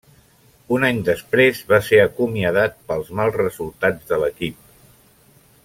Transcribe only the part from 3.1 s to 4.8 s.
mals resultats de l'equip.